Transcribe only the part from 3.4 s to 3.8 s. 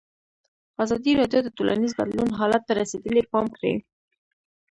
کړی.